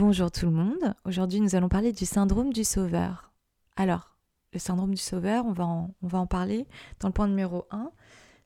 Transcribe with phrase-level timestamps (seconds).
[0.00, 0.94] Bonjour tout le monde.
[1.04, 3.34] Aujourd'hui, nous allons parler du syndrome du sauveur.
[3.76, 4.16] Alors,
[4.54, 6.66] le syndrome du sauveur, on va en, on va en parler
[7.00, 7.92] dans le point numéro 1.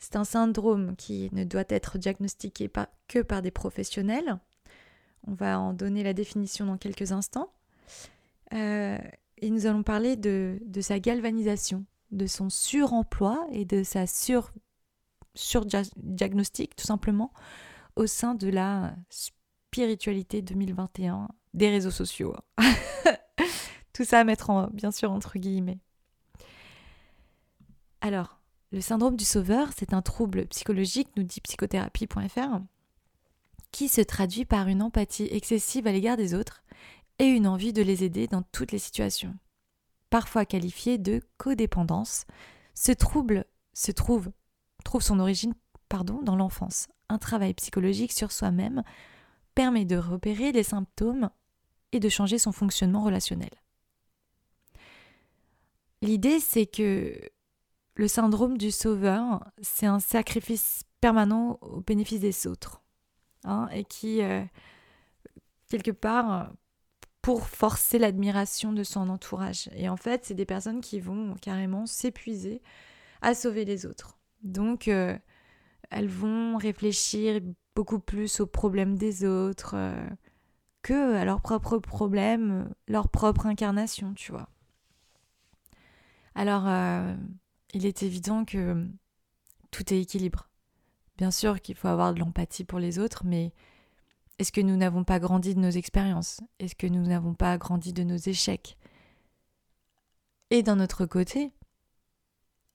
[0.01, 2.69] C'est un syndrome qui ne doit être diagnostiqué
[3.06, 4.40] que par des professionnels.
[5.29, 7.53] On va en donner la définition dans quelques instants.
[8.52, 8.98] Euh,
[9.39, 14.50] et nous allons parler de, sa galvanisation, de son suremploi et de sa sur,
[15.36, 17.32] surdiagnostic, tout simplement,
[17.95, 22.34] au sein de la spiritualité 2021 des réseaux sociaux.
[23.92, 25.79] Tout ça à mettre en, bien sûr entre guillemets.
[28.01, 28.41] Alors,
[28.73, 32.60] le syndrome du sauveur, c'est un trouble psychologique, nous dit psychothérapie.fr,
[33.70, 36.62] qui se traduit par une empathie excessive à l'égard des autres
[37.19, 39.34] et une envie de les aider dans toutes les situations.
[40.10, 42.27] Parfois qualifié de codépendance,
[42.74, 44.30] ce trouble se trouve,
[44.84, 45.55] trouve son origine
[45.88, 46.88] pardon, dans l'enfance.
[47.09, 48.82] Un travail psychologique sur soi-même
[49.55, 51.30] permet de repérer les symptômes
[52.01, 53.51] de changer son fonctionnement relationnel.
[56.02, 57.18] L'idée, c'est que
[57.95, 62.83] le syndrome du sauveur, c'est un sacrifice permanent au bénéfice des autres.
[63.45, 64.43] Hein, et qui, euh,
[65.69, 66.53] quelque part,
[67.21, 69.69] pour forcer l'admiration de son entourage.
[69.75, 72.62] Et en fait, c'est des personnes qui vont carrément s'épuiser
[73.22, 74.19] à sauver les autres.
[74.43, 75.16] Donc, euh,
[75.91, 77.41] elles vont réfléchir
[77.75, 80.06] beaucoup plus aux problèmes des autres euh,
[80.84, 84.49] que à leurs propres problèmes, leur propre incarnation, tu vois.
[86.34, 87.16] Alors, euh,
[87.72, 88.87] il est évident que
[89.71, 90.50] tout est équilibre.
[91.16, 93.53] Bien sûr qu'il faut avoir de l'empathie pour les autres, mais
[94.38, 96.41] est-ce que nous n'avons pas grandi de nos expériences?
[96.59, 98.77] Est-ce que nous n'avons pas grandi de nos échecs?
[100.50, 101.53] Et d'un autre côté,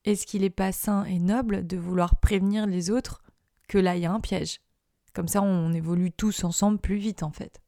[0.06, 3.22] est-ce qu'il n'est pas sain et noble de vouloir prévenir les autres
[3.68, 4.62] que là il y a un piège?
[5.14, 7.62] Comme ça, on évolue tous ensemble plus vite, en fait.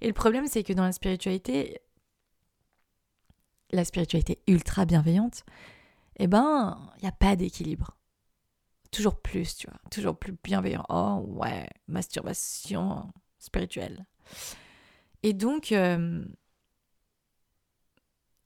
[0.00, 1.80] Et le problème, c'est que dans la spiritualité,
[3.70, 5.44] la spiritualité ultra bienveillante,
[6.16, 7.96] eh ben, il n'y a pas d'équilibre.
[8.90, 10.84] Toujours plus, tu vois, toujours plus bienveillant.
[10.88, 14.06] Oh ouais, masturbation spirituelle.
[15.22, 16.24] Et donc, euh,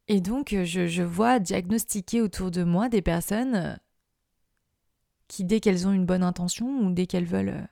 [0.06, 3.78] et donc je, je, vois diagnostiquer autour de moi des personnes
[5.26, 7.68] qui, dès qu'elles ont une bonne intention ou dès qu'elles veulent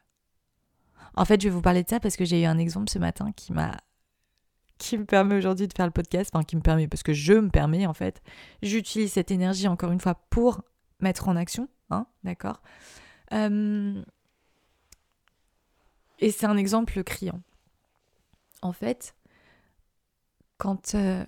[1.16, 2.98] en fait, je vais vous parler de ça parce que j'ai eu un exemple ce
[2.98, 3.76] matin qui m'a
[4.78, 7.32] qui me permet aujourd'hui de faire le podcast, enfin qui me permet parce que je
[7.32, 8.22] me permets en fait.
[8.62, 10.62] J'utilise cette énergie encore une fois pour
[11.00, 12.60] mettre en action, hein, d'accord.
[13.32, 14.02] Euh,
[16.18, 17.40] et c'est un exemple criant.
[18.60, 19.14] En fait,
[20.58, 21.24] quand euh,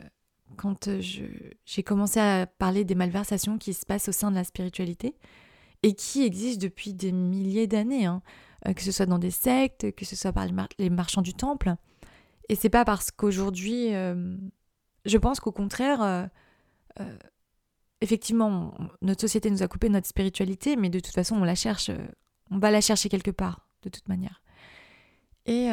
[0.56, 5.14] quand j'ai commencé à parler des malversations qui se passent au sein de la spiritualité
[5.82, 8.06] et qui existent depuis des milliers d'années.
[8.06, 8.22] Hein.
[8.66, 10.46] Euh, que ce soit dans des sectes, que ce soit par
[10.78, 11.74] les, marchands du temple.
[12.48, 14.36] Et c'est pas parce qu'aujourd'hui, euh,
[15.04, 16.26] je pense qu'au contraire, euh,
[18.00, 21.90] effectivement, notre société nous a coupé notre spiritualité, mais de toute façon, on la cherche,
[22.50, 24.42] on va la chercher quelque part, de toute manière.
[25.46, 25.68] Et,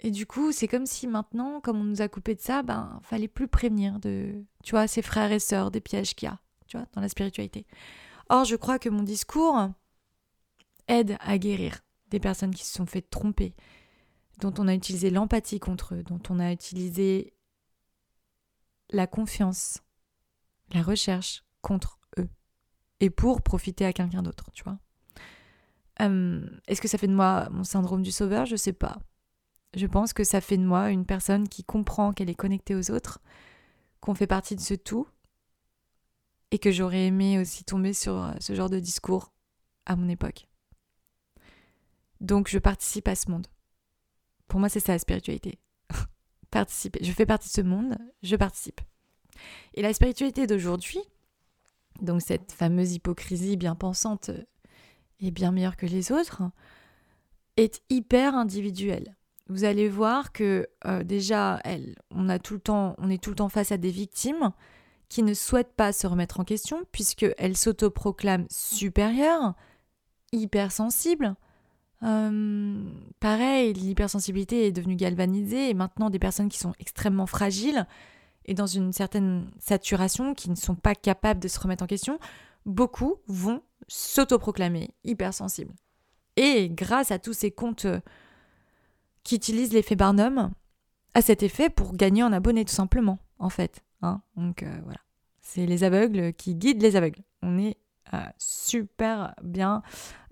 [0.00, 3.00] et du coup, c'est comme si maintenant, comme on nous a coupé de ça, ben,
[3.02, 6.38] fallait plus prévenir de, tu vois, ses frères et sœurs, des pièges qu'il y a,
[6.66, 7.66] tu vois, dans la spiritualité.
[8.28, 9.70] Or, je crois que mon discours
[10.88, 13.54] aide à guérir des personnes qui se sont fait tromper,
[14.38, 17.34] dont on a utilisé l'empathie contre eux, dont on a utilisé
[18.90, 19.82] la confiance,
[20.72, 22.28] la recherche contre eux,
[23.00, 24.78] et pour profiter à quelqu'un d'autre, tu vois.
[25.98, 28.44] Hum, est-ce que ça fait de moi mon syndrome du sauveur?
[28.44, 28.98] Je sais pas.
[29.74, 32.90] Je pense que ça fait de moi une personne qui comprend qu'elle est connectée aux
[32.90, 33.20] autres,
[34.00, 35.08] qu'on fait partie de ce tout,
[36.50, 39.32] et que j'aurais aimé aussi tomber sur ce genre de discours
[39.86, 40.48] à mon époque.
[42.20, 43.46] Donc je participe à ce monde.
[44.48, 45.58] Pour moi, c'est ça la spiritualité.
[46.50, 47.00] Participer.
[47.02, 48.80] Je fais partie de ce monde, je participe.
[49.74, 51.00] Et la spiritualité d'aujourd'hui,
[52.00, 54.30] donc cette fameuse hypocrisie bien pensante
[55.20, 56.42] et bien meilleure que les autres,
[57.56, 59.16] est hyper individuelle.
[59.48, 63.30] Vous allez voir que euh, déjà, elle, on, a tout le temps, on est tout
[63.30, 64.52] le temps face à des victimes
[65.08, 69.54] qui ne souhaitent pas se remettre en question puisqu'elles s'autoproclament supérieures,
[70.32, 71.36] hypersensibles,
[72.02, 72.84] euh,
[73.20, 77.86] pareil, l'hypersensibilité est devenue galvanisée et maintenant des personnes qui sont extrêmement fragiles
[78.44, 82.18] et dans une certaine saturation, qui ne sont pas capables de se remettre en question,
[82.64, 85.74] beaucoup vont s'autoproclamer hypersensibles.
[86.36, 88.00] Et grâce à tous ces comptes euh,
[89.24, 90.50] qui utilisent l'effet Barnum,
[91.14, 93.82] à cet effet pour gagner en abonnés tout simplement, en fait.
[94.02, 95.00] Hein Donc euh, voilà.
[95.40, 97.22] C'est les aveugles qui guident les aveugles.
[97.42, 97.76] On est
[98.14, 99.82] euh, super bien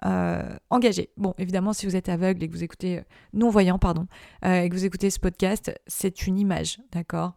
[0.05, 1.11] euh, engagé.
[1.17, 4.07] Bon, évidemment, si vous êtes aveugle et que vous écoutez, non-voyant, pardon,
[4.45, 7.35] et que vous écoutez ce podcast, c'est une image, d'accord?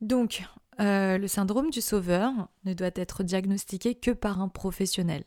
[0.00, 0.44] Donc,
[0.78, 2.32] le syndrome du sauveur
[2.64, 5.24] ne doit être diagnostiqué que par un professionnel.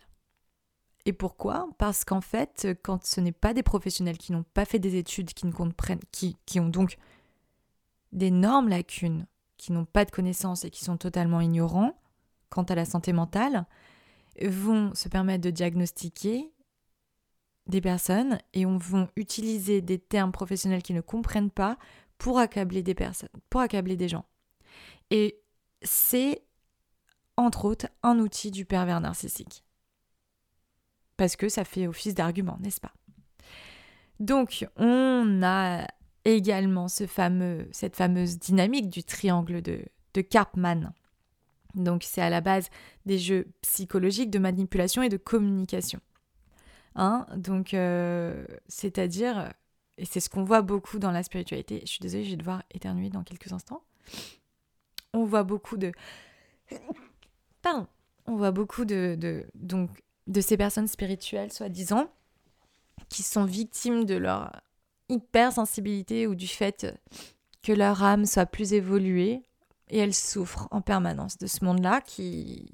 [1.05, 1.69] Et pourquoi?
[1.77, 5.33] Parce qu'en fait, quand ce n'est pas des professionnels qui n'ont pas fait des études,
[5.33, 6.97] qui ne comprennent, qui, qui ont donc
[8.11, 9.25] d'énormes lacunes,
[9.57, 11.93] qui n'ont pas de connaissances et qui sont totalement ignorants
[12.49, 13.65] quant à la santé mentale,
[14.41, 16.51] vont se permettre de diagnostiquer
[17.67, 21.77] des personnes et on vont utiliser des termes professionnels qui ne comprennent pas
[22.17, 24.25] pour accabler des personnes, pour accabler des gens.
[25.11, 25.41] Et
[25.81, 26.43] c'est
[27.37, 29.63] entre autres un outil du pervers narcissique
[31.19, 32.93] parce que ça fait office d'argument, n'est-ce pas?
[34.21, 35.85] Donc, on a
[36.23, 40.93] également ce fameux, cette fameuse dynamique du triangle de, de Karpman.
[41.75, 42.69] Donc, c'est à la base
[43.05, 45.99] des jeux psychologiques de manipulation et de communication.
[46.95, 49.53] Hein Donc, euh, c'est-à-dire,
[49.97, 52.63] et c'est ce qu'on voit beaucoup dans la spiritualité, je suis désolée, je vais devoir
[52.71, 53.83] éternuer dans quelques instants.
[55.13, 55.91] On voit beaucoup de.
[57.61, 57.87] Pardon.
[58.25, 59.89] On voit beaucoup de, de donc
[60.27, 62.11] de ces personnes spirituelles, soi-disant,
[63.09, 64.61] qui sont victimes de leur
[65.09, 66.87] hypersensibilité ou du fait
[67.63, 69.48] que leur âme soit plus évoluée
[69.89, 72.71] et elles souffrent en permanence de ce monde-là qui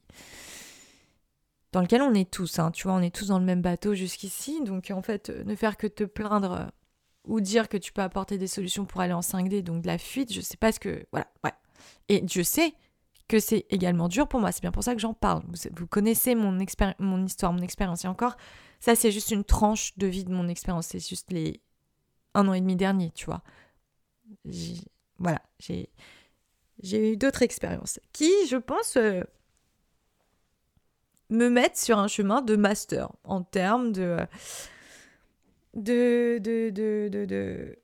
[1.71, 3.93] dans lequel on est tous, hein, tu vois, on est tous dans le même bateau
[3.93, 6.71] jusqu'ici, donc en fait, ne faire que te plaindre
[7.25, 9.97] ou dire que tu peux apporter des solutions pour aller en 5D, donc de la
[9.97, 11.05] fuite, je sais pas ce que...
[11.11, 11.51] Voilà, ouais.
[12.07, 12.73] Et Dieu sait
[13.27, 14.51] que c'est également dur pour moi.
[14.51, 15.43] C'est bien pour ça que j'en parle.
[15.75, 16.57] Vous, connaissez mon,
[16.99, 18.05] mon histoire, mon expérience.
[18.05, 18.37] Et encore,
[18.79, 20.87] ça, c'est juste une tranche de vie de mon expérience.
[20.87, 21.61] C'est juste les
[22.33, 23.41] un an et demi dernier, tu vois.
[25.17, 25.89] Voilà, j'ai
[26.93, 29.21] eu d'autres expériences qui, je pense, euh,
[31.29, 34.17] me mettent sur un chemin de master en termes de
[35.73, 37.77] de, de, de, de, de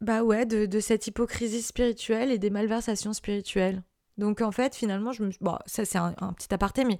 [0.00, 3.82] bah ouais, de, cette hypocrisie spirituelle et des malversations spirituelles.
[4.16, 5.30] Donc en fait, finalement, je me...
[5.40, 6.98] bon, ça c'est un, petit aparté, mais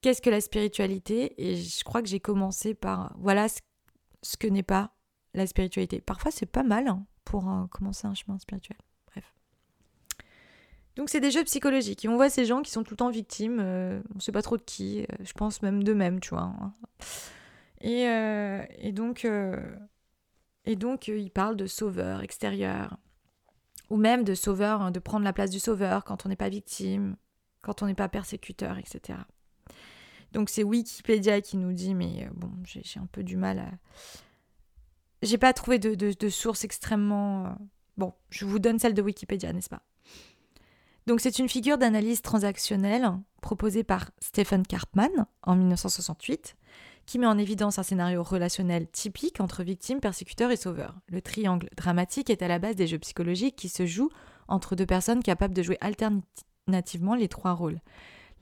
[0.00, 1.34] qu'est-ce que la spiritualité?
[1.42, 4.92] Et je crois que j'ai commencé par voilà ce, que n'est pas
[5.34, 6.00] la spiritualité.
[6.00, 8.78] Parfois, c'est pas mal hein, pour euh, commencer un chemin spirituel.
[10.98, 12.06] Donc c'est des jeux psychologiques.
[12.06, 13.58] On voit ces gens qui sont tout le temps victimes.
[13.60, 15.00] Euh, on sait pas trop de qui.
[15.00, 16.42] Euh, je pense même d'eux-mêmes, tu vois.
[16.42, 16.74] Hein.
[17.80, 18.02] Et,
[18.86, 19.26] et donc,
[20.64, 22.98] et donc ils parlent de sauveurs extérieurs
[23.90, 26.48] ou même de sauveur, hein, de prendre la place du sauveur quand on n'est pas
[26.48, 27.16] victime,
[27.62, 29.18] quand on n'est pas persécuteur, etc.
[30.32, 33.70] Donc c'est Wikipédia qui nous dit, mais euh, bon, j'ai un peu du mal à...
[35.22, 37.46] J'ai pas trouvé de, source extrêmement...
[37.46, 37.50] Euh,
[37.96, 39.82] bon, je vous donne celle de Wikipédia, n'est-ce pas?
[41.08, 43.10] Donc c'est une figure d'analyse transactionnelle
[43.40, 45.08] proposée par Stephen Karpman
[45.42, 46.54] en 1968
[47.06, 50.94] qui met en évidence un scénario relationnel typique entre victime, persécuteur et sauveur.
[51.08, 54.10] Le triangle dramatique est à la base des jeux psychologiques qui se jouent
[54.48, 57.80] entre deux personnes capables de jouer alternativement les trois rôles.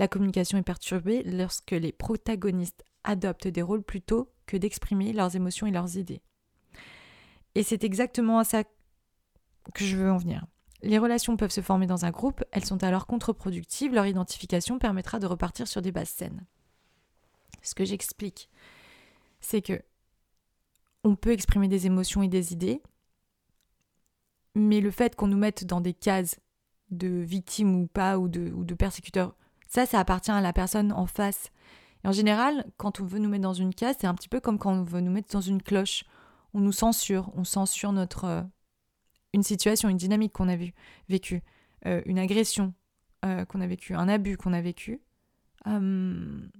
[0.00, 5.68] La communication est perturbée lorsque les protagonistes adoptent des rôles plutôt que d'exprimer leurs émotions
[5.68, 6.20] et leurs idées.
[7.54, 10.46] Et c'est exactement à ça que je veux en venir.
[10.82, 15.18] Les relations peuvent se former dans un groupe, elles sont alors contre-productives, leur identification permettra
[15.18, 16.44] de repartir sur des bases saines.
[17.62, 18.50] Ce que j'explique,
[19.40, 19.80] c'est que
[21.02, 22.82] on peut exprimer des émotions et des idées,
[24.54, 26.40] mais le fait qu'on nous mette dans des cases
[26.90, 29.34] de victime ou pas, ou de, ou de persécuteur,
[29.68, 31.50] ça, ça appartient à la personne en face.
[32.04, 34.40] Et en général, quand on veut nous mettre dans une case, c'est un petit peu
[34.40, 36.04] comme quand on veut nous mettre dans une cloche.
[36.54, 38.42] On nous censure, on censure notre euh,
[39.36, 40.56] une situation, une dynamique qu'on a
[41.08, 41.42] vécue,
[41.86, 42.74] euh, une agression
[43.24, 45.00] euh, qu'on a vécue, un abus qu'on a vécu.
[45.66, 46.50] Hum,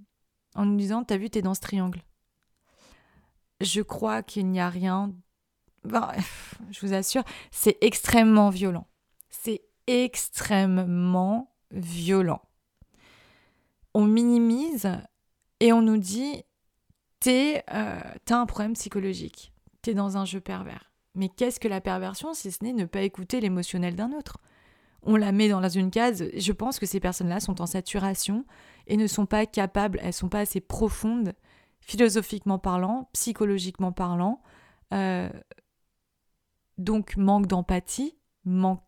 [0.55, 2.03] en nous disant T'as vu, t'es dans ce triangle.
[3.61, 5.13] Je crois qu'il n'y a rien.
[6.71, 8.87] je vous assure, c'est extrêmement violent.
[9.31, 12.43] C'est extrêmement violent.
[13.95, 14.91] On minimise
[15.61, 16.43] et on nous dit
[17.21, 19.53] T'es, euh, T'as un problème psychologique.
[19.81, 20.93] T'es dans un jeu pervers.
[21.17, 24.39] Mais qu'est-ce que la perversion si ce n'est ne pas écouter l'émotionnel d'un autre?
[25.03, 26.25] On la met dans une case.
[26.37, 28.45] Je pense que ces personnes-là sont en saturation
[28.87, 31.33] et ne sont pas capables, elles sont pas assez profondes,
[31.81, 34.43] philosophiquement parlant, psychologiquement parlant.
[34.93, 35.31] Euh,
[36.77, 38.83] donc manque d'empathie, manque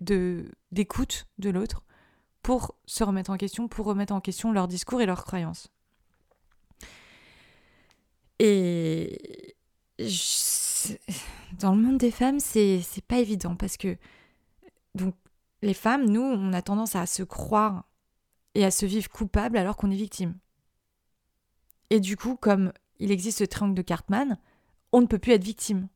[0.00, 1.84] d'écoute de l'autre
[2.42, 5.68] pour se remettre en question, pour remettre en question leur discours et leurs croyances.
[8.38, 9.54] Et
[11.58, 13.96] dans le monde des femmes, c'est pas évident parce que
[14.94, 15.14] donc
[15.62, 17.84] les femmes, nous, on a tendance à se croire
[18.54, 20.38] et à se vivre coupable alors qu'on est victime.
[21.90, 24.38] Et du coup, comme il existe ce triangle de Cartman,
[24.92, 25.88] on ne peut plus être victime.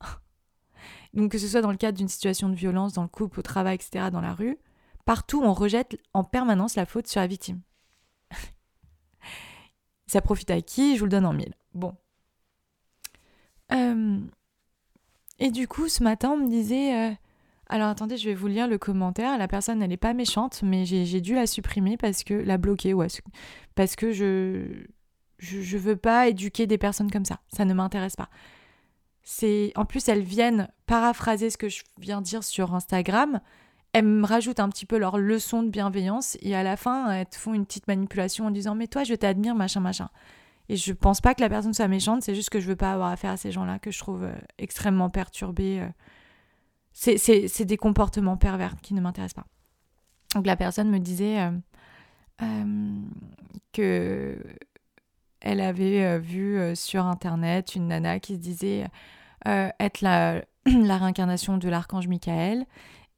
[1.14, 3.42] Donc que ce soit dans le cadre d'une situation de violence, dans le couple, au
[3.42, 4.58] travail, etc., dans la rue,
[5.04, 7.60] partout on rejette en permanence la faute sur la victime.
[10.06, 10.94] Ça profite à qui?
[10.94, 11.54] Je vous le donne en mille.
[11.74, 11.96] Bon.
[13.72, 14.18] Euh,
[15.38, 17.10] et du coup, ce matin, on me disait...
[17.10, 17.14] Euh,
[17.68, 19.36] alors attendez, je vais vous lire le commentaire.
[19.36, 22.94] La personne, elle n'est pas méchante, mais j'ai dû la supprimer parce que la bloquer,
[23.74, 24.86] parce que je,
[25.38, 27.40] je, veux pas éduquer des personnes comme ça.
[27.48, 28.30] Ça ne m'intéresse pas.
[29.22, 33.40] C'est en plus elles viennent paraphraser ce que je viens dire sur Instagram.
[33.92, 37.26] Elles me rajoutent un petit peu leur leçon de bienveillance et à la fin elles
[37.26, 40.08] te font une petite manipulation en disant mais toi je t'admire machin machin.
[40.68, 42.92] Et je pense pas que la personne soit méchante, c'est juste que je veux pas
[42.92, 45.80] avoir affaire à ces gens-là que je trouve euh, extrêmement perturbés.
[45.80, 45.88] Euh,
[46.92, 49.46] c'est des comportements pervers qui ne m'intéressent pas.
[50.34, 51.50] Donc la personne me disait euh,
[52.42, 53.02] euh,
[53.72, 54.36] que
[55.40, 58.88] elle avait vu sur internet une nana qui se disait
[59.46, 62.66] être la, la réincarnation de l'archange Michael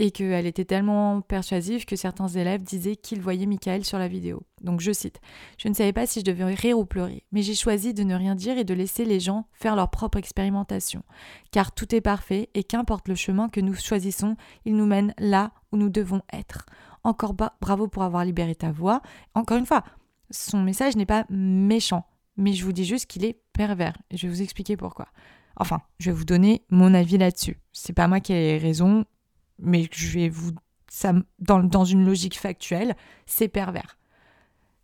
[0.00, 4.42] et qu'elle était tellement persuasive que certains élèves disaient qu'ils voyaient Michael sur la vidéo.
[4.62, 5.20] Donc je cite
[5.58, 8.14] Je ne savais pas si je devais rire ou pleurer, mais j'ai choisi de ne
[8.14, 11.02] rien dire et de laisser les gens faire leur propre expérimentation.
[11.52, 15.52] Car tout est parfait et qu'importe le chemin que nous choisissons, il nous mène là
[15.70, 16.64] où nous devons être.
[17.04, 19.02] Encore bravo pour avoir libéré ta voix.
[19.34, 19.84] Encore une fois,
[20.30, 22.06] son message n'est pas méchant,
[22.38, 23.98] mais je vous dis juste qu'il est pervers.
[24.10, 25.08] Et je vais vous expliquer pourquoi.
[25.56, 27.58] Enfin, je vais vous donner mon avis là-dessus.
[27.72, 29.04] C'est pas moi qui ai raison,
[29.62, 30.52] mais je vais vous.
[31.38, 33.96] Dans, dans une logique factuelle, c'est pervers.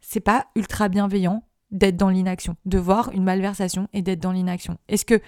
[0.01, 1.43] C'est pas ultra bienveillant
[1.73, 4.79] d'être dans l'inaction, de voir une malversation et d'être dans l'inaction.
[4.87, 5.21] Est-ce que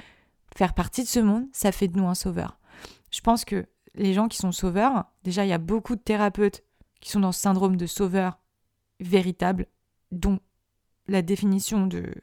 [0.57, 2.61] faire partie de ce monde, ça fait de nous un sauveur?
[3.11, 6.63] Je pense que les gens qui sont sauveurs, déjà, il y a beaucoup de thérapeutes
[7.01, 8.39] qui sont dans ce syndrome de sauveur
[9.01, 9.67] véritable,
[10.13, 10.39] dont
[11.09, 12.15] la définition de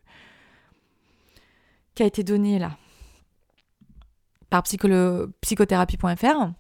[1.94, 2.78] qui a été donnée là
[4.50, 6.52] par psychothérapie.fr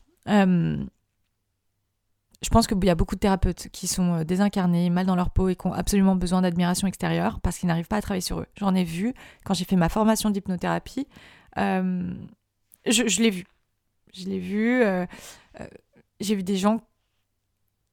[2.46, 5.32] je pense qu'il y a beaucoup de thérapeutes qui sont euh, désincarnés, mal dans leur
[5.32, 8.40] peau et qui ont absolument besoin d'admiration extérieure parce qu'ils n'arrivent pas à travailler sur
[8.40, 8.46] eux.
[8.56, 9.14] J'en ai vu
[9.44, 11.08] quand j'ai fait ma formation d'hypnothérapie.
[11.58, 12.14] Euh,
[12.86, 13.46] je, l'ai vu.
[14.14, 14.84] Je l'ai vu.
[16.20, 16.82] j'ai vu des gens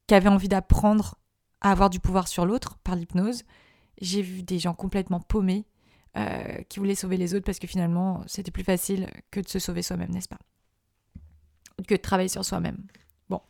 [0.07, 1.15] qui avaient envie d'apprendre
[1.62, 3.45] à avoir du pouvoir sur l'autre par l'hypnose.
[4.03, 5.65] J'ai vu des gens complètement paumés
[6.69, 9.81] qui voulaient sauver les autres parce que finalement c'était plus facile que de se sauver
[9.81, 10.41] soi-même, n'est-ce pas?
[11.87, 12.79] Que de travailler sur soi-même.
[13.29, 13.41] Bon.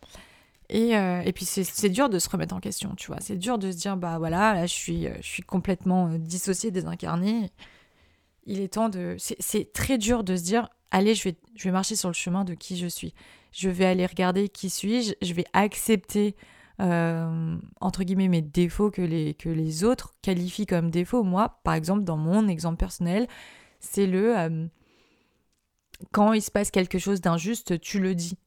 [0.69, 3.19] Et, euh, et puis c'est dur de se remettre en question, tu vois.
[3.21, 6.19] C'est dur de se dire, bah voilà, là je suis, euh, je suis complètement euh,
[6.19, 7.51] dissocié, désincarné.
[8.47, 9.17] Il est temps de...
[9.19, 12.45] C'est très dur de se dire, allez, je vais, je vais marcher sur le chemin
[12.45, 13.13] de qui je suis.
[13.53, 16.35] Je vais aller regarder qui suis-je, je vais accepter,
[16.79, 21.23] entre guillemets, mes défauts que les, que les autres qualifient comme défauts.
[21.23, 23.29] Moi, par exemple, dans mon exemple personnel,
[23.79, 24.69] c'est le
[26.13, 28.39] quand il se passe quelque chose d'injuste, tu le dis.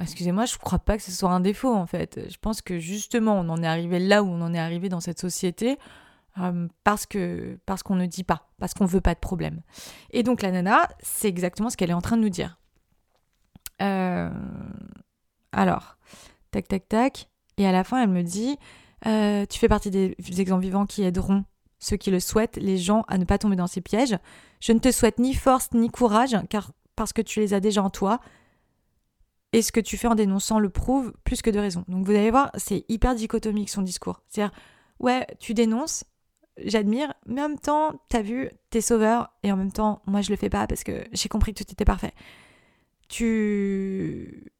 [0.00, 2.20] Excusez-moi, je ne crois pas que ce soit un défaut en fait.
[2.30, 5.00] Je pense que justement, on en est arrivé là où on en est arrivé dans
[5.00, 5.78] cette société
[6.38, 9.60] euh, parce que parce qu'on ne dit pas, parce qu'on veut pas de problème.
[10.10, 12.58] Et donc la nana, c'est exactement ce qu'elle est en train de nous dire.
[13.82, 14.30] Euh,
[15.52, 15.96] alors,
[16.50, 18.56] tac tac tac, et à la fin, elle me dit,
[19.06, 21.44] euh, tu fais partie des exemples vivants qui aideront
[21.78, 24.16] ceux qui le souhaitent, les gens à ne pas tomber dans ces pièges.
[24.60, 27.82] Je ne te souhaite ni force ni courage, car parce que tu les as déjà
[27.82, 28.20] en toi.
[29.52, 31.84] Et ce que tu fais en dénonçant le prouve plus que de raison.
[31.88, 34.20] Donc vous allez voir, c'est hyper dichotomique son discours.
[34.28, 34.54] C'est-à-dire,
[34.98, 36.04] ouais, tu dénonces,
[36.62, 40.30] j'admire, mais en même temps, t'as vu, t'es sauveur, et en même temps, moi je
[40.30, 42.12] le fais pas parce que j'ai compris que tout était parfait.
[43.08, 44.52] Tu.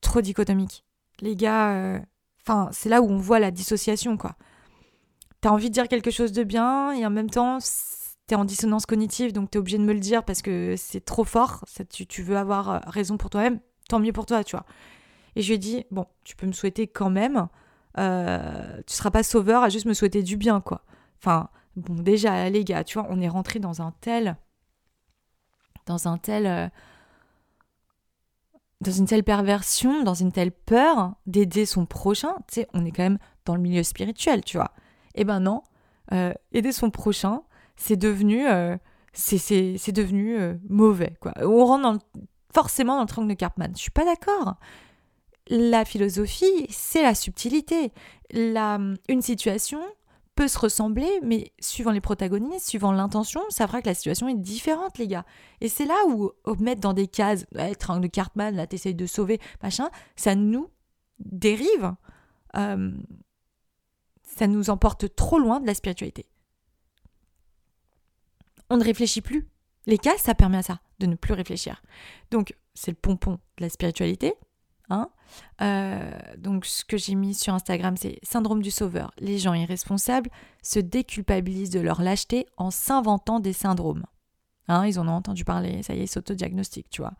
[0.00, 0.84] trop dichotomique.
[1.20, 2.00] Les gars, euh,
[2.42, 4.36] enfin, c'est là où on voit la dissociation, quoi.
[5.40, 7.58] T'as envie de dire quelque chose de bien, et en même temps,
[8.28, 11.04] tu en dissonance cognitive, donc tu es obligé de me le dire parce que c'est
[11.04, 13.58] trop fort, tu, veux avoir euh, raison pour toi-même,
[13.88, 14.66] tant mieux pour toi, tu vois.
[15.34, 17.48] Et je lui ai dit, bon, tu peux me souhaiter quand même,
[17.98, 20.84] euh, tu seras pas sauveur à juste me souhaiter du bien, quoi.
[21.20, 24.36] Enfin, bon, déjà, les gars, tu vois, on est rentré dans un tel.
[25.86, 26.46] dans un tel.
[26.46, 26.68] Euh,
[28.80, 32.92] dans une telle perversion, dans une telle peur d'aider son prochain, tu sais, on est
[32.92, 34.70] quand même dans le milieu spirituel, tu vois.
[35.16, 35.64] Eh ben non,
[36.52, 37.42] aider son prochain,
[37.78, 38.76] c'est devenu, euh,
[39.14, 41.14] devenu euh, mauvais.
[41.20, 41.32] Quoi.
[41.42, 42.04] On rentre
[42.52, 43.72] forcément dans le triangle de Cartman.
[43.74, 44.56] Je suis pas d'accord.
[45.48, 47.92] La philosophie, c'est la subtilité.
[48.30, 49.80] La, une situation
[50.34, 54.34] peut se ressembler, mais suivant les protagonistes, suivant l'intention, ça fera que la situation est
[54.34, 55.24] différente, les gars.
[55.60, 56.30] Et c'est là où,
[56.60, 60.68] mettre dans des cases, ouais, triangle de Cartman, là, t'essayes de sauver, machin, ça nous
[61.18, 61.92] dérive,
[62.56, 62.92] euh,
[64.22, 66.26] ça nous emporte trop loin de la spiritualité.
[68.70, 69.48] On ne réfléchit plus.
[69.86, 71.82] Les cas, ça permet à ça, de ne plus réfléchir.
[72.30, 74.34] Donc, c'est le pompon de la spiritualité.
[74.90, 75.10] Hein
[75.60, 79.12] euh, donc, ce que j'ai mis sur Instagram, c'est syndrome du sauveur.
[79.18, 80.30] Les gens irresponsables
[80.62, 84.04] se déculpabilisent de leur lâcheté en s'inventant des syndromes.
[84.68, 87.14] Hein, ils en ont entendu parler, ça y est, ils s'autodiagnostiquent, tu vois.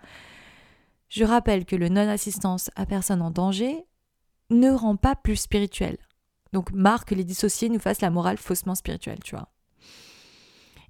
[1.08, 3.84] Je rappelle que le non-assistance à personne en danger
[4.50, 5.96] ne rend pas plus spirituel.
[6.52, 9.48] Donc, marque que les dissociés nous fassent la morale faussement spirituelle, tu vois.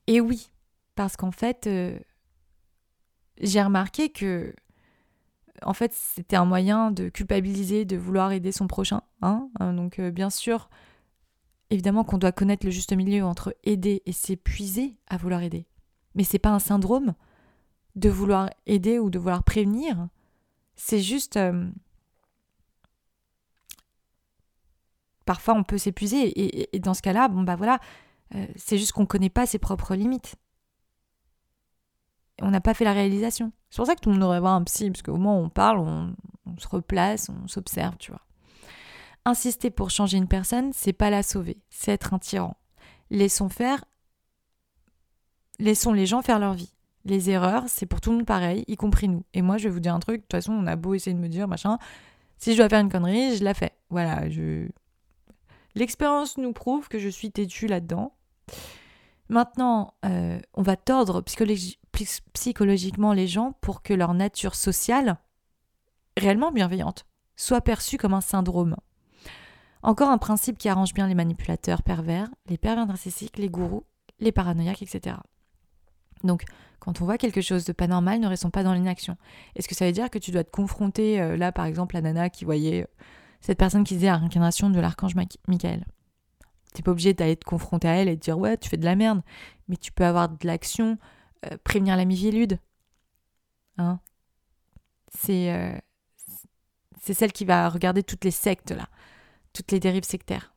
[0.09, 0.51] Et oui,
[0.95, 1.97] parce qu'en fait, euh,
[3.41, 4.55] j'ai remarqué que
[5.63, 9.03] en fait, c'était un moyen de culpabiliser, de vouloir aider son prochain.
[9.23, 10.71] Hein euh, Donc, euh, bien sûr,
[11.71, 15.67] évidemment qu'on doit connaître le juste milieu entre aider et s'épuiser à vouloir aider.
[16.15, 17.15] Mais c'est pas un syndrome
[17.95, 20.09] de vouloir aider ou de vouloir prévenir.
[20.75, 21.39] C'est juste.
[25.27, 26.73] parfois, on peut s'épuiser.
[26.75, 27.81] Et, dans ce cas-là, bon, bah voilà,
[28.57, 30.37] c'est juste qu'on ne connaît pas ses propres limites
[32.41, 33.53] on n'a pas fait la réalisation.
[33.71, 35.49] C'est pour ça que tout le monde devrait voir un psy, parce qu'au où on
[35.49, 36.15] parle, on,
[36.59, 38.23] se replace, on s'observe, tu vois.
[39.25, 42.57] Insister pour changer une personne, c'est pas la sauver, c'est être un tyran.
[43.11, 43.85] Laissons faire,
[45.59, 46.73] laissons les gens faire leur vie.
[47.05, 49.25] Les erreurs, c'est pour tout le monde pareil, y compris nous.
[49.35, 51.15] Et moi, je vais vous dire un truc, de toute façon, on a beau essayer
[51.15, 51.79] de me dire, machin,
[52.39, 53.73] si je dois faire une connerie, je la fais.
[53.91, 54.69] Voilà, je...
[55.75, 58.15] L'expérience nous prouve que je suis têtue là-dedans.
[59.29, 65.19] Maintenant, euh, on va tordre psychologiquement les gens pour que leur nature sociale,
[66.17, 68.77] réellement bienveillante, soit perçue comme un syndrome.
[69.83, 73.85] Encore un principe qui arrange bien les manipulateurs pervers, les pervers narcissiques, les gourous,
[74.19, 75.17] les paranoïaques, etc.
[76.25, 76.43] Donc,
[76.81, 79.17] quand on voit quelque chose de pas normal, ne restons pas dans l'inaction.
[79.55, 82.03] Est-ce que ça veut dire que tu dois te confronter, euh, là par exemple, la
[82.03, 82.87] nana qui voyait euh,
[83.41, 85.15] cette personne qui disait la réincarnation de l'archange
[85.47, 85.85] Michael?
[86.79, 88.85] T'es pas obligé d'aller te confronter à elle et te dire ouais, tu fais de
[88.85, 89.21] la merde,
[89.67, 90.97] mais tu peux avoir de l'action,
[91.45, 92.61] euh, prévenir la Mivilude.
[93.79, 93.99] Hein
[95.13, 95.77] c'est euh,
[97.03, 98.87] c'est celle qui va regarder toutes les sectes là,
[99.53, 100.55] toutes les dérives sectaires.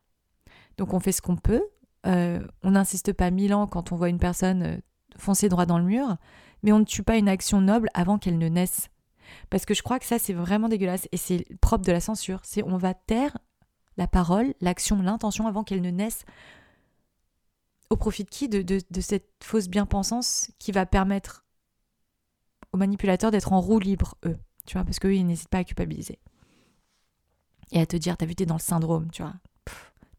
[0.76, 1.64] Donc on fait ce qu'on peut.
[2.06, 4.80] Euh, on n'insiste pas mille ans quand on voit une personne
[5.16, 6.18] foncer droit dans le mur,
[6.62, 8.90] mais on ne tue pas une action noble avant qu'elle ne naisse.
[9.50, 12.38] Parce que je crois que ça c'est vraiment dégueulasse et c'est propre de la censure.
[12.44, 13.36] C'est on va taire
[13.96, 16.24] la parole, l'action, l'intention avant qu'elle ne naisse.
[17.90, 21.44] Au profit de qui de, cette fausse bien-pensance qui va permettre
[22.72, 24.38] aux manipulateurs d'être en roue libre, eux.
[24.66, 26.18] Tu vois, parce qu'eux, ils n'hésitent pas à culpabiliser.
[27.72, 29.34] Et à te dire, t'as vu, t'es dans le syndrome, tu vois.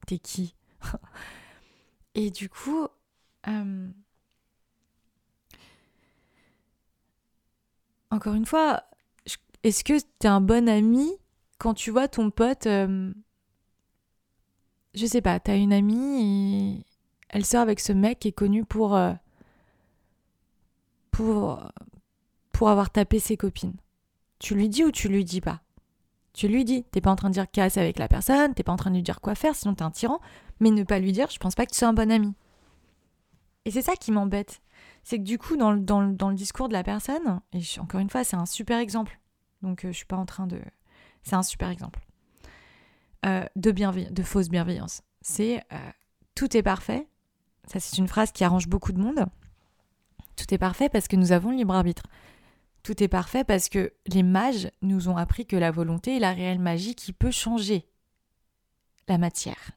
[0.06, 0.56] T'es qui
[2.16, 2.88] Et du coup,
[3.48, 3.88] euh,
[8.12, 8.84] encore une fois,
[9.64, 11.12] est-ce que t'es un bon ami
[11.58, 13.14] quand tu vois ton pote euh,
[14.94, 16.86] je sais pas, t'as une amie et
[17.30, 19.14] elle sort avec ce mec qui est connu pour euh,
[21.12, 21.60] pour
[22.52, 23.76] pour avoir tapé ses copines.
[24.40, 25.62] Tu lui dis ou tu lui dis pas?
[26.34, 26.84] Tu lui dis.
[26.84, 28.96] T'es pas en train de dire casse avec la personne, t'es pas en train de
[28.96, 30.20] lui dire quoi faire, sinon t'es un tyran.
[30.60, 32.34] Mais ne pas lui dire, je pense pas que tu sois un bon ami.
[33.66, 34.62] Et c'est ça qui m'embête.
[35.04, 38.36] C'est que du coup, dans le, discours de la personne, et encore une fois, c'est
[38.36, 39.20] un super exemple.
[39.62, 40.62] Donc euh, je suis pas en train de.
[41.24, 42.00] C'est un super exemple.
[43.26, 45.02] Euh, de, fausse bienveillance.
[45.22, 45.78] C'est euh,
[46.36, 47.08] tout est parfait.
[47.68, 49.26] Ça, c'est une phrase qui arrange beaucoup de monde.
[50.36, 52.04] Tout est parfait parce que nous avons le libre arbitre.
[52.82, 56.34] Tout est parfait parce que les mages nous ont appris que la volonté est la
[56.34, 57.88] réelle magie qui peut changer
[59.08, 59.72] la matière.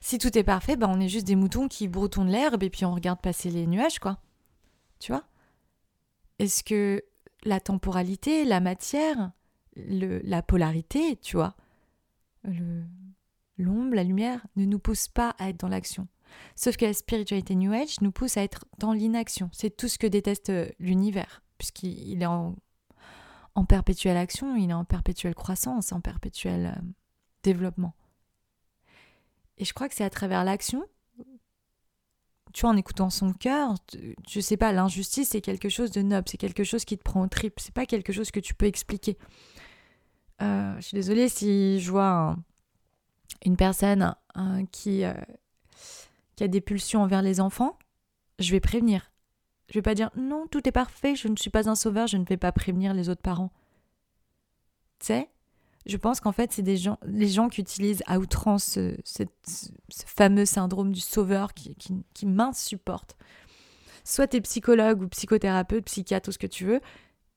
[0.00, 2.84] Si tout est parfait, ben on est juste des moutons qui broutonnent l'herbe et puis
[2.84, 4.18] on regarde passer les nuages, quoi.
[4.98, 5.24] Tu vois?
[6.38, 7.02] Est-ce que
[7.44, 9.32] la temporalité, la matière,
[9.76, 11.56] le, la polarité, tu vois,
[13.58, 16.08] l'ombre, la lumière, ne nous pousse pas à être dans l'action.
[16.54, 19.48] Sauf que la spiritualité New Age nous pousse à être dans l'inaction.
[19.52, 22.56] C'est tout ce que déteste euh, l'univers, puisqu'il est en,
[23.68, 26.82] perpétuelle action, il est en perpétuelle croissance, en perpétuel euh,
[27.42, 27.94] développement.
[29.58, 30.84] Et je crois que c'est à travers l'action,
[32.52, 33.74] tu en écoutant son cœur,
[34.28, 37.22] je sais pas, l'injustice, c'est quelque chose de noble, c'est quelque chose qui te prend
[37.22, 39.18] au trip, c'est pas quelque chose que tu peux expliquer.
[40.42, 42.36] Euh, je suis désolée si je vois
[43.44, 44.14] une personne
[44.72, 45.14] qui, euh,
[46.36, 47.78] qui a des pulsions envers les enfants,
[48.38, 49.10] je vais prévenir.
[49.68, 52.16] Je vais pas dire non, tout est parfait, je ne suis pas un sauveur, je
[52.16, 53.50] ne vais pas prévenir les autres parents.
[55.00, 55.30] Tu sais,
[55.86, 59.24] je pense qu'en fait, c'est des gens, les gens qui utilisent à outrance ce,
[60.06, 61.76] fameux syndrome du sauveur qui,
[62.14, 63.16] qui m'insupporte.
[64.04, 66.80] Soit tu es psychologue ou psychothérapeute, psychiatre ou ce que tu veux,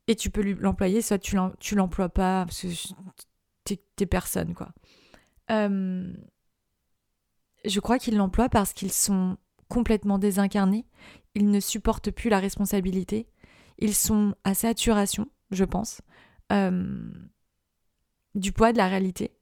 [0.10, 1.36] et tu peux l'employer, soit tu
[1.76, 2.48] l'emploies pas.
[3.64, 4.70] t'es personne, quoi.
[5.48, 6.16] Je
[7.80, 10.88] crois qu'ils l'emploient parce qu'ils sont complètement désincarnés,
[11.36, 13.28] ils ne supportent plus la responsabilité,
[13.78, 16.02] ils sont à saturation, je pense,
[16.50, 16.58] du
[18.52, 19.36] poids de la réalité.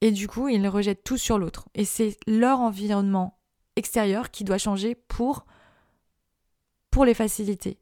[0.00, 1.68] Et du coup, ils rejettent tout sur l'autre.
[1.76, 3.38] Et c'est leur environnement
[3.76, 5.46] extérieur qui doit changer pour
[7.06, 7.78] les faciliter,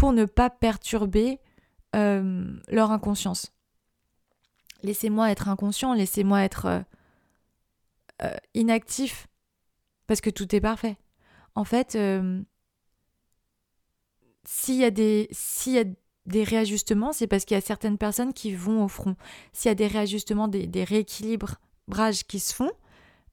[0.00, 1.40] pour ne pas perturber
[1.94, 3.52] euh, leur inconscience.
[4.82, 6.80] Laissez-moi être inconscient, laissez-moi être euh,
[8.22, 9.26] euh, inactif,
[10.06, 10.96] parce que tout est parfait.
[11.54, 11.98] En fait,
[14.46, 15.84] s'il y a des s'il y a
[16.24, 19.16] des réajustements, c'est parce qu'il y a certaines personnes qui vont au front.
[19.52, 22.70] S'il y a des réajustements, des, des rééquilibrages qui se font,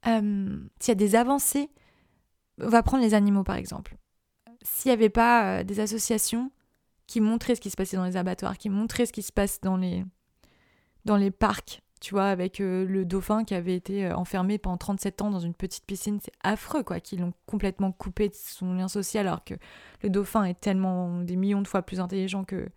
[0.03, 1.69] s'il y a des avancées,
[2.59, 3.95] on va prendre les animaux par exemple.
[4.63, 6.51] S'il n'y avait pas des associations
[7.07, 9.61] qui montraient ce qui se passait dans les abattoirs, qui montraient ce qui se passe
[9.61, 10.05] dans les,
[11.05, 14.77] dans les parcs, tu vois, avec euh, le dauphin qui avait été euh, enfermé pendant
[14.77, 16.19] 37 ans dans une petite piscine.
[16.21, 19.55] C'est affreux, quoi, qu'ils l'ont complètement coupé de son lien social, alors que
[20.03, 22.69] le dauphin est tellement des millions de fois plus intelligent que,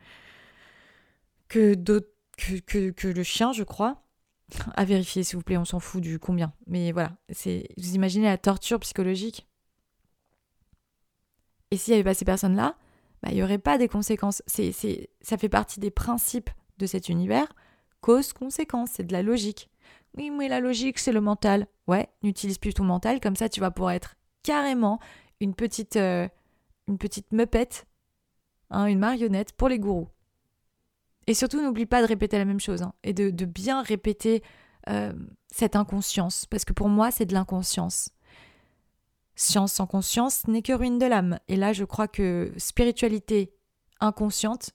[1.48, 4.02] que, que, que, le chien, je crois.
[4.74, 6.52] À vérifier, s'il vous plaît, on s'en fout du combien.
[6.66, 9.46] Mais voilà, c'est vous imaginez la torture psychologique
[11.70, 12.76] Et s'il n'y avait pas ces personnes-là,
[13.22, 14.42] bah, il n'y aurait pas des conséquences.
[14.46, 14.72] C'est,
[15.20, 17.46] ça fait partie des principes de cet univers
[18.00, 19.68] Cause-conséquence, c'est de la logique.
[20.16, 21.66] Oui, mais la logique, c'est le mental.
[21.86, 24.98] Ouais, n'utilise plus ton mental, comme ça tu vas pouvoir être carrément
[25.40, 26.28] une petite, euh,
[26.88, 27.86] une petite meupette,
[28.70, 30.08] hein, une marionnette pour les gourous.
[31.26, 34.42] Et surtout, n'oublie pas de répéter la même chose, hein, et de, bien répéter
[34.88, 35.12] euh,
[35.52, 38.10] cette inconscience, parce que pour moi, c'est de l'inconscience.
[39.40, 41.38] Science sans conscience n'est que ruine de l'âme.
[41.48, 43.54] Et là, je crois que spiritualité
[43.98, 44.72] inconsciente,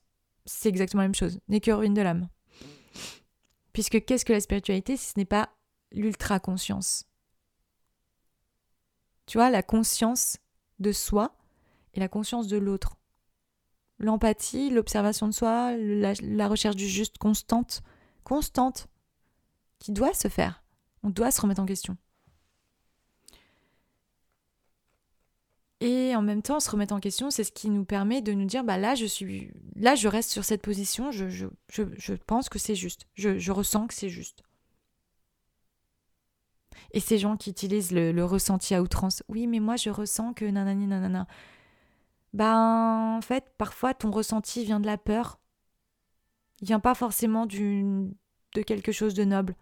[0.48, 2.30] c'est exactement la même chose, n'est que ruine de l'âme.
[3.74, 5.50] Puisque qu'est-ce que la spiritualité si ce n'est pas
[5.92, 7.06] l'ultra-conscience?
[9.28, 10.38] Tu vois, la conscience
[10.80, 11.38] de soi
[11.94, 12.98] et la conscience de l'autre.
[14.00, 17.84] L'empathie, l'observation de soi, la, recherche du juste constante,
[18.24, 18.88] constante,
[19.78, 20.64] qui doit se faire.
[21.04, 21.98] On doit se remettre en question.
[25.86, 28.46] Et en même temps, se remettre en question, c'est ce qui nous permet de nous
[28.46, 32.16] dire, bah là, je suis, là, je reste sur cette position, je, je, je, je
[32.16, 34.42] pense que c'est juste, je, je, ressens que c'est juste.
[36.90, 40.34] Et ces gens qui utilisent le, le, ressenti à outrance, oui, mais moi, je ressens
[40.34, 41.28] que nanani nanana.
[42.34, 45.40] Ben, en fait, parfois, ton ressenti vient de la peur.
[46.62, 48.08] Il vient pas forcément de
[48.66, 49.56] quelque chose de noble.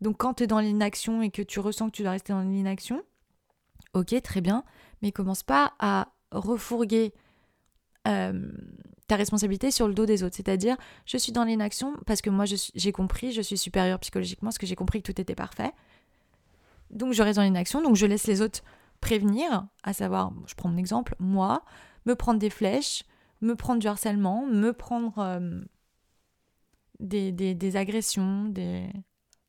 [0.00, 2.40] Donc, quand tu es dans l'inaction et que tu ressens que tu dois rester dans
[2.40, 3.02] l'inaction,
[3.94, 4.64] ok, très bien,
[5.02, 7.14] mais commence pas à refourguer
[8.04, 10.36] ta responsabilité sur le dos des autres.
[10.36, 14.58] C'est-à-dire, je suis dans l'inaction parce que moi, j'ai compris, je suis supérieure psychologiquement, parce
[14.58, 15.72] que j'ai compris que tout était parfait.
[16.90, 18.62] Donc, je reste dans l'inaction, donc je laisse les autres
[19.00, 21.64] prévenir, à savoir, je prends mon exemple, moi,
[22.06, 23.04] me prendre des flèches,
[23.40, 25.40] me prendre du harcèlement, me prendre
[27.00, 28.86] des, agressions, de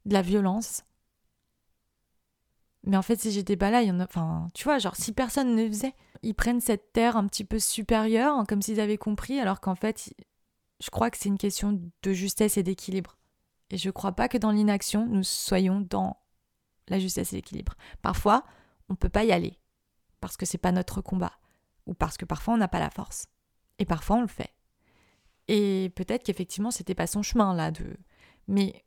[0.06, 0.84] la violence.
[2.88, 4.06] Mais en fait, si j'étais pas là, il y en a.
[4.06, 7.60] Enfin, tu vois, genre, si personne ne faisait, ils prennent cette terre un petit peu
[7.60, 10.14] supérieure, hein, comme s'ils avaient compris, alors qu'en fait,
[10.80, 13.18] je crois que c'est une question de justesse et d'équilibre.
[13.72, 16.18] Et je crois pas que dans l'inaction, nous soyons dans
[16.88, 17.76] la justesse et l'équilibre.
[18.02, 18.46] Parfois,
[18.88, 19.60] on peut pas y aller,
[20.22, 21.34] parce que c'est pas notre combat,
[21.88, 23.26] ou parce que parfois on n'a pas la force.
[23.80, 24.54] Et parfois on le fait.
[25.50, 27.98] Et peut-être qu'effectivement, c'était pas son chemin là de.
[28.48, 28.86] Mais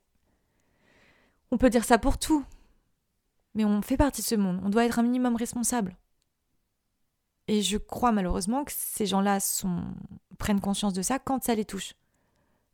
[1.50, 2.46] on peut dire ça pour tout.
[3.54, 5.96] Mais on fait partie de ce monde, on doit être un minimum responsable.
[7.48, 9.38] Et je crois malheureusement que ces gens-là
[10.38, 11.94] prennent conscience de ça quand ça les touche.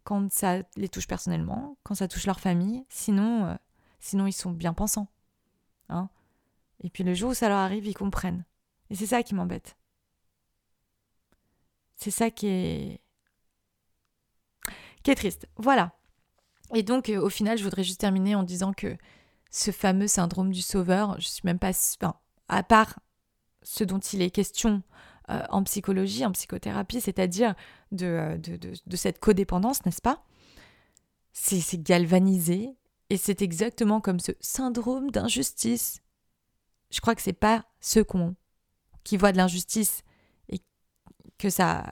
[0.04, 2.84] Quand ça les touche personnellement, quand ça touche leur famille.
[2.90, 3.54] Sinon, euh,
[4.00, 5.08] sinon ils sont bien pensants.
[5.88, 6.10] Hein
[6.80, 8.44] et puis le jour où ça leur arrive, ils comprennent.
[8.90, 9.76] Et c'est ça qui m'embête.
[11.96, 13.00] C'est ça qui est...
[15.02, 15.48] qui est triste.
[15.56, 15.96] Voilà.
[16.74, 18.96] Et donc, euh, au final, je voudrais juste terminer en disant que
[19.50, 22.14] ce fameux syndrome du sauveur, je suis même pas, enfin,
[22.48, 22.98] à part
[23.62, 24.82] ce dont il est question
[25.30, 27.54] euh, en psychologie, en psychothérapie, c'est-à-dire
[27.90, 30.22] de, euh, de, de, cette codépendance, n'est-ce pas?
[31.32, 32.76] C'est galvanisé
[33.10, 36.00] et c'est exactement comme ce syndrome d'injustice.
[36.90, 38.04] Je crois que c'est pas ceux
[39.04, 40.02] qui voient de l'injustice
[40.48, 40.60] et
[41.38, 41.84] que ça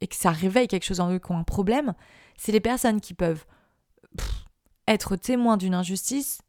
[0.00, 1.94] et que ça réveille quelque chose en eux qui ont un problème,
[2.36, 3.44] c'est les personnes qui peuvent
[4.86, 6.40] être témoins d'une injustice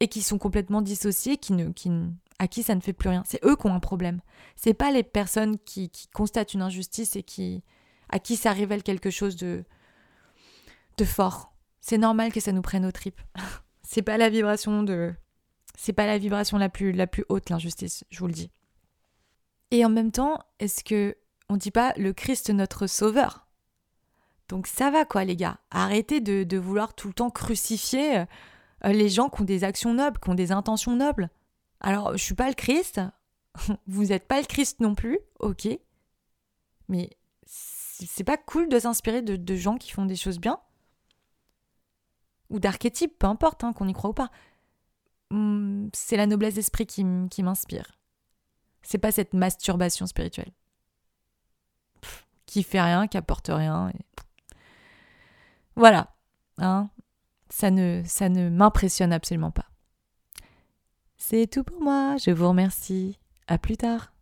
[0.00, 1.90] et qui sont complètement dissociés, qui ne, qui,
[2.38, 3.22] à qui ça ne fait plus rien.
[3.26, 4.20] C'est eux qui ont un problème.
[4.56, 7.62] C'est pas les personnes qui, qui, constatent une injustice et qui,
[8.08, 9.64] à qui ça révèle quelque chose de,
[10.96, 11.52] de fort.
[11.82, 13.20] C'est normal que ça nous prenne aux tripes.
[13.82, 15.14] c'est pas la vibration de.
[15.76, 18.50] C'est pas la vibration la plus, la plus haute, l'injustice, je vous le dis.
[19.70, 21.16] Et en même temps, est-ce que
[21.48, 23.46] on dit pas le Christ notre sauveur?
[24.48, 28.24] Donc ça va quoi les gars Arrêtez de, de vouloir tout le temps crucifier euh,
[28.84, 31.30] les gens qui ont des actions nobles, qui ont des intentions nobles.
[31.80, 33.00] Alors, je suis pas le Christ,
[33.86, 35.68] vous n'êtes pas le Christ non plus, ok.
[36.88, 37.10] Mais
[37.44, 40.58] c'est pas cool de s'inspirer de, gens qui font des choses bien
[42.48, 44.30] Ou d'archétypes, peu importe, hein, qu'on y croit ou pas.
[45.30, 47.98] Hmm, c'est la noblesse d'esprit qui, m'inspire.
[48.82, 50.52] C'est pas cette masturbation spirituelle.
[52.46, 53.92] qui fait rien, qui apporte rien.
[55.76, 56.14] Voilà.
[56.58, 56.90] Hein
[57.50, 59.66] ça ne, ça ne m'impressionne absolument pas.
[61.16, 62.16] C'est tout pour moi.
[62.16, 63.18] Je vous remercie.
[63.46, 64.12] À plus tard.